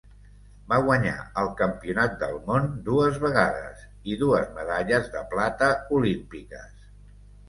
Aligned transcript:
Va 0.69 0.77
guanyar 0.85 1.17
el 1.41 1.49
Campionat 1.57 2.15
del 2.23 2.39
Món 2.47 2.65
dues 2.87 3.19
vegades 3.23 3.83
i 4.13 4.17
dues 4.23 4.47
medalles 4.55 5.11
de 5.17 5.21
plata 5.35 5.69
olímpiques. 5.99 6.89